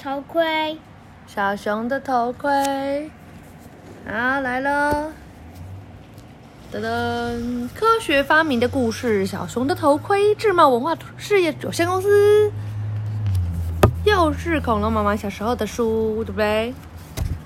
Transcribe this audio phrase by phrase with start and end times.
[0.00, 0.78] 头盔，
[1.26, 3.10] 小熊的头盔，
[4.06, 5.10] 好来喽！
[6.72, 12.52] 噔噔，科学发明的故事，小熊的头盔，智茂文化事业有限公司，
[14.04, 16.72] 又是恐龙妈妈小时候的书，对不对？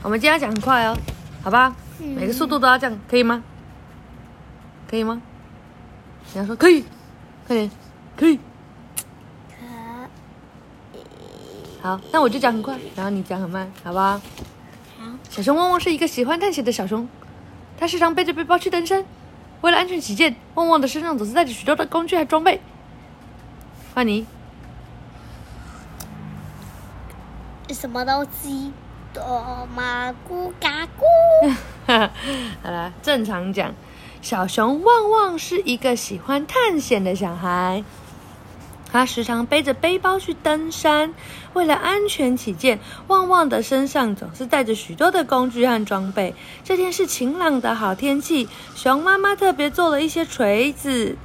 [0.03, 0.95] 我们今天要讲很快哦，
[1.43, 1.75] 好吧？
[1.99, 3.43] 每个速度都要这样，可以吗？
[4.91, 5.23] 可以吗？
[6.35, 6.85] 你要说可以，
[7.47, 7.71] 快点，
[8.15, 8.39] 可以。
[11.83, 14.13] 好，那我就讲很快，然后你讲很慢，好不好？
[14.13, 14.21] 好。
[15.29, 17.09] 小熊旺旺是一个喜欢探险的小熊，
[17.77, 19.05] 它时常背着背包去登山。
[19.63, 22.61] 为了安全起见，旺旺的身上总是带着许多的工具和装备。
[23.95, 24.25] 换你。
[27.71, 28.73] 什么东西？
[29.13, 31.53] 多马咕嘎咕。
[32.63, 33.75] 好了，正常讲，
[34.21, 37.83] 小熊旺旺是一个喜欢探险的小孩。
[38.93, 41.15] 他时常背着背包去登山，
[41.55, 46.35] 为了安全起见，旺旺的身上总是带着许多的工具和装备。
[46.63, 51.17] 这天是晴朗的好天气，熊妈妈特别做了一些锤子，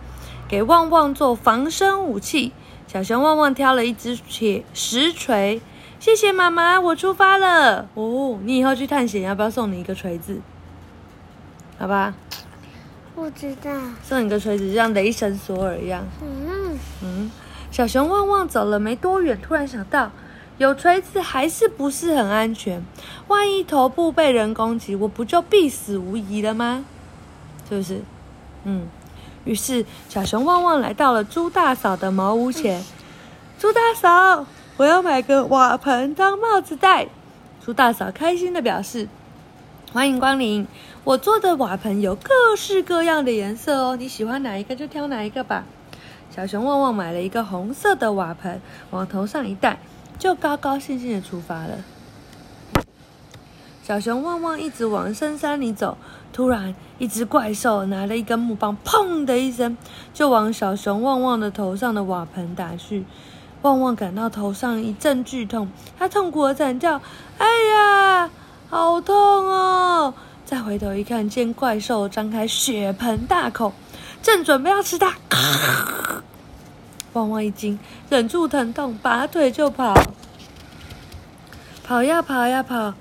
[0.48, 2.54] 给旺旺做防身武器。
[2.88, 5.62] 小熊旺旺挑了一只铁石锤，
[6.00, 7.90] 谢谢妈妈，我出发了。
[7.96, 10.40] 哦，你以后去探险要不要送你一个锤子？
[11.78, 12.16] 好吧，
[13.14, 13.70] 不知道。
[14.02, 16.06] 送你个锤子，就像雷神索尔一样。
[16.22, 16.47] 嗯嗯。
[17.72, 20.12] 小熊旺旺走了没多远，突然想到，
[20.58, 22.84] 有锤子还是不是很安全？
[23.28, 26.86] 万一头部被人攻击，我不就必死无疑了吗？
[27.70, 28.02] 是不是？
[28.64, 28.88] 嗯。
[29.46, 32.84] 于是小熊旺旺来到了猪大嫂的茅屋前。
[33.58, 34.46] 猪大嫂，
[34.76, 37.08] 我要买个瓦盆当帽子戴。
[37.64, 39.08] 猪大嫂开心的表示
[39.94, 40.68] ：“欢迎光临，
[41.06, 45.64] 我做的瓦盆有各式各样的颜色哦，你喜欢哪一个就挑哪一个吧。”
[46.30, 48.62] 小熊旺旺买了一个红色的瓦盆，
[48.92, 49.80] 往头上一戴，
[50.20, 51.80] 就高高兴兴的出发了。
[53.84, 55.98] 小熊旺旺一直往深山里走，
[56.32, 59.78] 突然，一只怪兽拿了一根木棒，砰的一声，
[60.14, 63.06] 就往小熊旺旺的头上的瓦盆打去。
[63.64, 67.02] 旺旺感到头上一阵剧痛，他痛苦的惨叫
[67.40, 68.30] ：“哎呀，
[68.70, 70.14] 好痛哦！”
[70.46, 73.74] 再回头一看，见怪兽张开血盆大口。
[74.22, 75.14] 正准备要吃它，
[77.18, 77.80] 旺旺一惊，
[78.10, 79.96] 忍住疼痛，拔腿就跑。
[81.84, 82.94] 跑呀跑呀跑，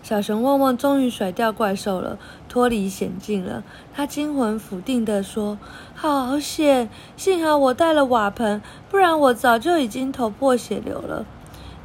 [0.00, 3.64] 小熊旺旺终于甩掉怪兽了，脱离险境了。
[3.92, 5.58] 他惊魂甫定地说
[5.92, 6.88] ：“好险！
[7.16, 11.26] 幸好我带了瓦盆，不然我早就已经头破血流了。”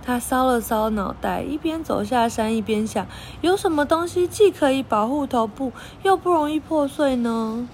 [0.05, 3.07] 他搔了搔脑袋，一边走下山，一边想：
[3.41, 5.73] 有什么东西既可以保护头部，
[6.03, 7.67] 又不容易破碎呢？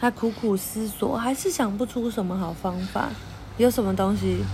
[0.00, 3.10] 他苦苦思索，还是想不出什么好方法。
[3.56, 4.44] 有什么东西？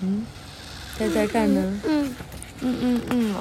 [0.00, 0.24] 嗯，
[0.96, 1.80] 猜猜看呢？
[1.84, 2.14] 嗯
[2.60, 3.40] 嗯嗯嗯哦。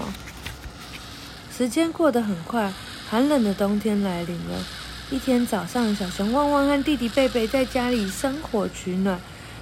[1.56, 2.74] 时间过得很快，
[3.10, 4.66] 寒冷的冬天来临了。
[5.12, 9.20] 一天早上，小熊旺旺和弟弟贝贝在家里生火取暖。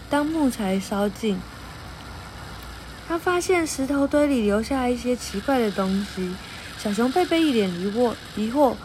[0.09, 1.37] 当木材烧尽，
[3.07, 6.33] 他发现石头堆里留下一些奇怪的东西。
[6.77, 8.75] 小熊贝贝一脸疑惑，疑惑。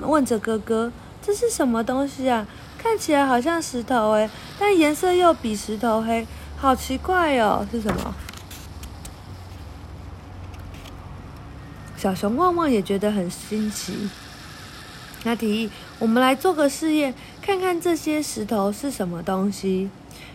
[0.00, 2.46] 问着哥哥：“这是什么东西啊？
[2.78, 6.26] 看起来好像石头哎，但颜色又比石头黑，
[6.56, 7.66] 好奇怪哦！
[7.70, 8.14] 是什么？”
[11.96, 14.08] 小熊旺旺也觉得很新奇。
[15.22, 15.70] 他提议
[16.00, 19.88] ：“我们来做个试验，看看这些石头是什么东西。”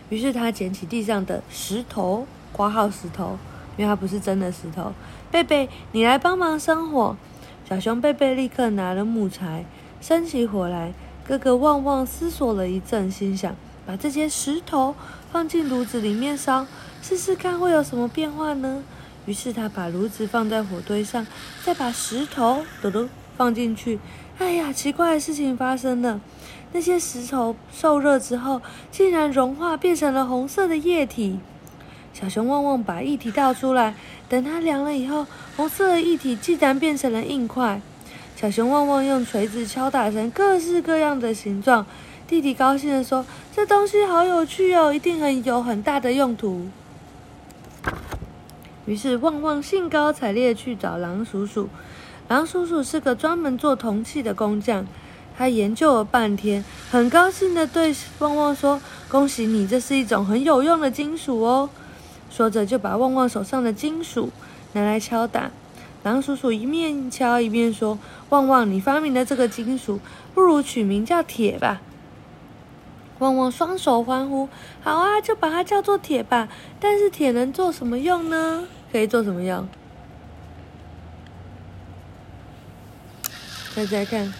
[0.08, 3.38] 于是他捡起地上的石头，挂号石头，
[3.76, 4.94] 因为它不是真的石头。
[5.30, 7.14] 贝贝，你来帮忙生火。
[7.68, 9.66] 小熊贝贝立刻拿了木材，
[10.00, 10.94] 生起火来。
[11.22, 14.94] 哥哥旺旺思索了一阵，心想：把这些石头
[15.30, 16.66] 放进炉子里面烧，
[17.02, 18.82] 试试看会有什么变化呢？
[19.26, 21.26] 于是他把炉子放在火堆上，
[21.62, 23.98] 再把石头嘟嘟放进去。
[24.38, 26.22] 哎呀，奇怪的事情发生了！
[26.72, 31.38] 那些石头受热之后，竟然融化变成了红色的液体。
[32.14, 33.94] 小熊旺旺把液体倒出来，
[34.28, 35.26] 等它凉了以后，
[35.56, 37.80] 红色的液体竟然变成了硬块。
[38.36, 41.84] 小熊旺旺用锤子敲打成各式各样的形状。
[42.28, 43.24] 弟弟高兴地说
[43.56, 46.68] ：“这东西好有趣哦，一定很有很大的用途。”
[48.84, 51.68] 于是旺旺兴高采烈去找狼叔叔。
[52.28, 54.86] 狼叔叔是个专门做铜器的工匠，
[55.36, 61.70] 他研究了半天，很高兴地对旺旺说：“恭喜你，这是一种很有用的金属哦。”
[62.30, 64.30] 说着，就把旺旺手上的金属
[64.72, 65.50] 拿来敲打。
[66.02, 67.98] 狼叔叔一面敲一面说
[68.30, 70.00] ：“旺旺，你发明的这个金属，
[70.34, 71.80] 不如取名叫铁吧。”
[73.18, 74.48] 旺旺双手欢呼
[74.80, 76.48] ：“好啊，就把它叫做铁吧。
[76.78, 78.64] 但是铁能做什么用呢？
[78.92, 79.68] 可以做什么用？
[83.74, 84.32] 大家看。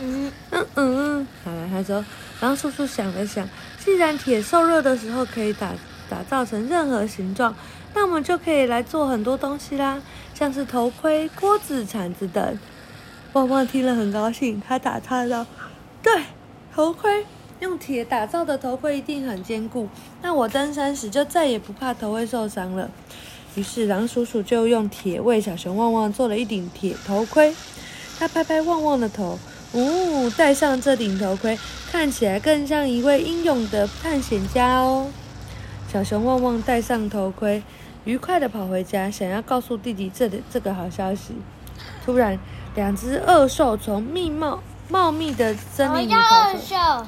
[0.00, 2.04] 嗯嗯嗯嗯，好了，他说。
[2.40, 3.48] 狼叔叔想了想，
[3.78, 5.72] 既然铁受热的时候可以打
[6.12, 7.54] 打造成任何形状，
[7.94, 10.02] 那我们就可以来做很多东西啦，
[10.34, 12.58] 像是头盔、锅子、铲子等。
[13.32, 15.46] 旺旺听了很高兴，他打岔道
[16.02, 16.12] ：“对，
[16.74, 17.24] 头盔。”
[17.60, 19.88] 用铁打造的头盔一定很坚固，
[20.20, 22.90] 那我登山时就再也不怕头会受伤了。
[23.54, 27.54] 于是狼叔叔就用铁为小熊旺旺做了一顶铁头盔。
[28.18, 29.38] 他拍拍旺旺的头，
[29.72, 31.56] 呜，戴上这顶头盔，
[31.90, 35.06] 看起来更像一位英勇的探险家哦。
[35.92, 37.62] 小熊旺旺戴上头盔，
[38.04, 41.34] 愉快地跑回家，想要告诉弟弟这里这个好消息。
[42.02, 42.38] 突然，
[42.74, 47.06] 两只恶兽从密茂茂密的森林里跑出来。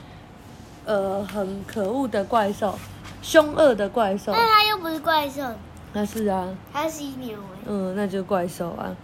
[0.84, 2.78] 呃，很可恶的怪兽，
[3.22, 4.32] 凶恶的怪兽。
[4.32, 5.40] 那它又不是怪兽。
[5.94, 6.54] 那是啊。
[6.70, 7.60] 它是犀牛哎。
[7.64, 8.94] 嗯，那就是怪兽啊。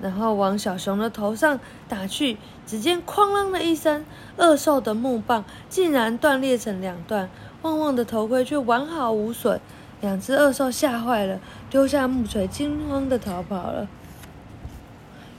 [0.00, 2.36] 然后往小熊的头上打去，
[2.66, 4.04] 只见“哐啷”的一声，
[4.36, 7.30] 恶兽的木棒竟然断裂成两段，
[7.62, 9.60] 旺旺的头盔却完好无损。
[10.00, 13.88] 两只恶兽吓坏了，丢下木锤，惊慌的逃跑了。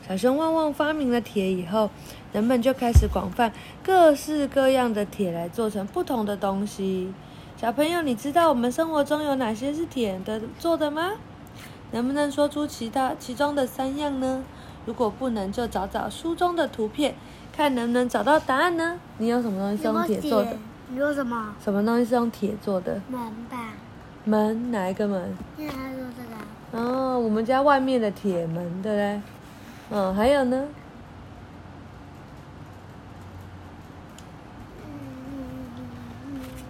[0.07, 1.89] 小熊旺旺发明了铁以后。
[2.33, 7.11] 人们就开始广泛各式各样的铁来做成不同的东西。
[7.55, 11.13] 小朋友，你知道我们生活中有哪些是铁的做的吗？
[11.91, 14.43] 能不能说出其他其中的三样呢？
[14.85, 17.15] 如果不能，就找找书中的图片，
[17.51, 18.99] 看能不能找到答案呢？
[19.17, 20.57] 你有什么东西是用铁做的？
[20.89, 21.53] 你说什么？
[21.63, 23.01] 什么东西是用铁做的？
[23.09, 23.19] 门
[23.49, 23.73] 吧。
[24.23, 24.71] 门？
[24.71, 25.35] 哪一个门？
[25.57, 26.83] 因为他说这个。
[26.83, 29.21] 哦，我们家外面的铁门，对不对？
[29.89, 30.67] 嗯，还有呢？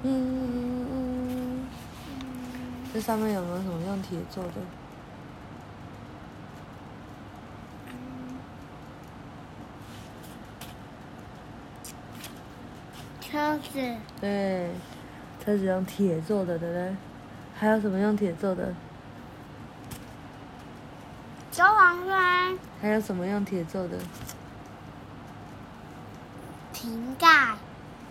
[0.03, 1.67] 嗯嗯嗯
[2.93, 4.51] 这上面有没有什么用铁做的？
[13.29, 13.95] 车子。
[14.21, 14.69] 对，
[15.43, 16.95] 车子用铁做的，对不对？
[17.57, 18.73] 还有什么用铁做的？
[21.51, 22.57] 消防栓。
[22.81, 23.97] 还有什么用铁做的？
[26.71, 27.55] 瓶盖。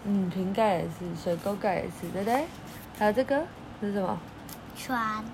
[0.05, 2.45] 嗯，瓶盖也是，水沟盖也是，对不对？
[2.99, 3.43] 还有这个
[3.81, 4.19] 是什么？
[4.77, 5.25] 船。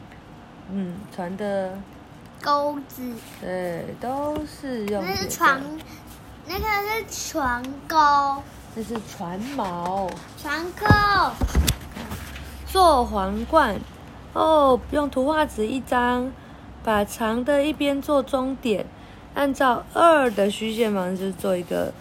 [0.70, 1.78] 嗯，船的
[2.42, 3.02] 钩子。
[3.40, 5.02] 对，都是用。
[5.04, 5.60] 那是船，
[6.46, 6.64] 那个
[7.08, 8.42] 是船钩。
[8.74, 10.10] 那是船锚。
[10.40, 10.86] 船扣。
[12.66, 13.78] 做皇冠
[14.32, 16.32] 哦，用图画纸一张，
[16.82, 18.86] 把长的一边做终点，
[19.34, 21.92] 按照二的虚线方式做一个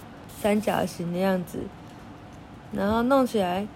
[0.42, 1.60] 三角形的样子。
[2.72, 3.68] 然后弄起来，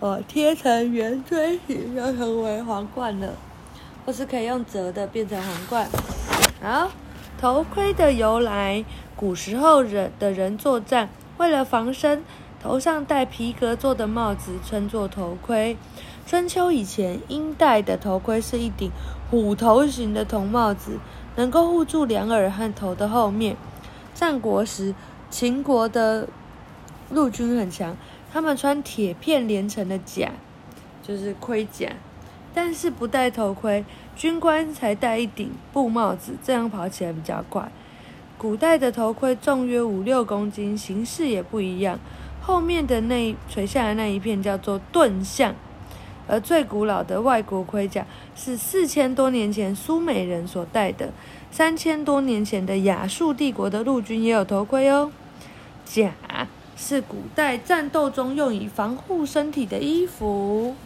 [0.00, 3.34] 哦，贴成圆锥形，就成为皇冠了。
[4.06, 5.88] 或是可以用折的变成皇冠。
[6.62, 6.90] 好，
[7.38, 8.82] 头盔的由来，
[9.16, 12.22] 古时候人的人作战，为了防身，
[12.62, 15.76] 头上戴皮革做的帽子称作头盔。
[16.26, 18.90] 春秋以前，殷戴的头盔是一顶
[19.30, 20.98] 虎头形的铜帽子，
[21.36, 23.56] 能够护住两耳和头的后面。
[24.14, 24.94] 战国时，
[25.30, 26.28] 秦国的
[27.10, 27.96] 陆军很强，
[28.32, 30.30] 他们穿铁片连成的甲，
[31.02, 31.90] 就是盔甲，
[32.54, 33.84] 但是不戴头盔。
[34.16, 37.70] 军官才戴一顶布帽子，这样跑起来比较快。
[38.38, 41.98] 古代的头盔重约五六公斤，形式也不一样。
[42.40, 45.54] 后面的那垂下来那一片叫做盾像，
[46.28, 51.10] 而最古老的外国盔甲是四千多年前苏美人所戴的。
[51.50, 55.10] 三千多年前的亚述帝国的陆军也有头盔哦。
[55.84, 56.12] 甲。
[56.78, 60.76] 是古代战斗中用以防护身体的衣服。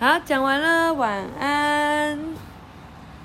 [0.00, 2.51] 好，讲完了，晚安。